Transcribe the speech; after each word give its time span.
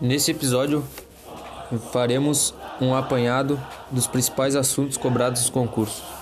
Nesse 0.00 0.30
episódio, 0.30 0.82
faremos 1.92 2.54
um 2.80 2.94
apanhado 2.94 3.60
dos 3.90 4.06
principais 4.06 4.56
assuntos 4.56 4.96
cobrados 4.96 5.42
nos 5.42 5.50
concursos. 5.50 6.19